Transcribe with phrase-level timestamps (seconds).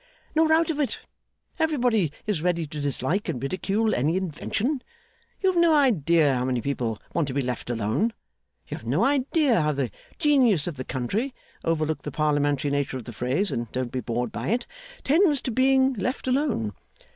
[0.33, 1.01] 'Nor out of it.
[1.59, 4.81] Everybody is ready to dislike and ridicule any invention.
[5.43, 8.11] You have no idea how many people want to be left alone.
[8.67, 13.03] You have no idea how the Genius of the country (overlook the Parliamentary nature of
[13.05, 14.65] the phrase, and don't be bored by it)
[15.03, 16.73] tends to being left alone.